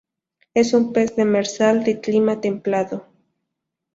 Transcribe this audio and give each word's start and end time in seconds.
Es 0.55 0.73
un 0.73 0.93
pez 0.93 1.15
demersal 1.15 1.83
de 1.83 2.01
clima 2.01 2.41
templado. 2.41 3.05